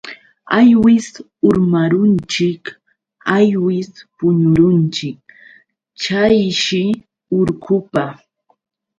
Aywis 0.57 1.07
urmarunchik 1.47 2.63
aywis 3.35 3.89
puñurunchik 4.17 5.19
chayshi 6.01 6.83
urqupa. 7.39 8.03